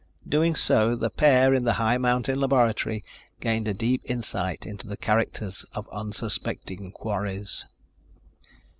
Doing 0.27 0.55
so, 0.55 0.95
the 0.95 1.11
pair 1.11 1.53
in 1.53 1.63
the 1.63 1.73
high 1.73 1.99
mountain 1.99 2.39
laboratory 2.39 3.05
gained 3.39 3.67
a 3.67 3.73
deep 3.75 4.01
insight 4.05 4.65
into 4.65 4.87
the 4.87 4.97
characters 4.97 5.63
of 5.75 5.87
unsuspecting 5.91 6.91
quarries. 6.91 7.65